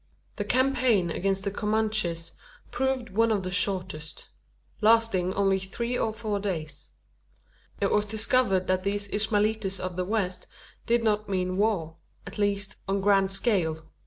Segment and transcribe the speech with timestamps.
[0.37, 2.31] The campaign against the Comanches
[2.71, 4.29] proved one of the shortest
[4.81, 6.93] lasting only three or four days.
[7.79, 10.47] It was discovered that these Ishmaelites of the West
[10.87, 13.91] did not mean war at least, on a grand scale.